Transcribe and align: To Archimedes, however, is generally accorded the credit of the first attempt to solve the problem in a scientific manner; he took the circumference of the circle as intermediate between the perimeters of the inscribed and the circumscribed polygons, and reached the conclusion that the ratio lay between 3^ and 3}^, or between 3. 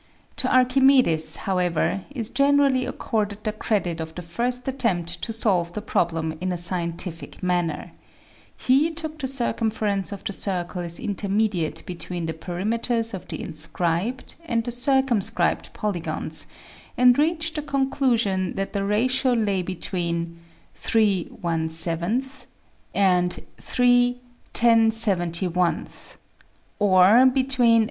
To 0.37 0.51
Archimedes, 0.51 1.35
however, 1.45 2.01
is 2.09 2.31
generally 2.31 2.87
accorded 2.87 3.43
the 3.43 3.51
credit 3.53 3.99
of 4.01 4.15
the 4.15 4.23
first 4.23 4.67
attempt 4.67 5.21
to 5.21 5.31
solve 5.31 5.73
the 5.73 5.81
problem 5.83 6.35
in 6.41 6.51
a 6.51 6.57
scientific 6.57 7.43
manner; 7.43 7.91
he 8.57 8.89
took 8.89 9.19
the 9.19 9.27
circumference 9.27 10.11
of 10.11 10.23
the 10.23 10.33
circle 10.33 10.81
as 10.81 10.99
intermediate 10.99 11.83
between 11.85 12.25
the 12.25 12.33
perimeters 12.33 13.13
of 13.13 13.27
the 13.27 13.39
inscribed 13.43 14.33
and 14.45 14.63
the 14.63 14.71
circumscribed 14.71 15.71
polygons, 15.73 16.47
and 16.97 17.19
reached 17.19 17.53
the 17.53 17.61
conclusion 17.61 18.55
that 18.55 18.73
the 18.73 18.83
ratio 18.83 19.33
lay 19.33 19.61
between 19.61 20.39
3^ 20.75 21.29
and 22.95 23.37
3}^, 23.37 24.15
or 26.79 27.25
between 27.27 27.55
3. 27.77 27.79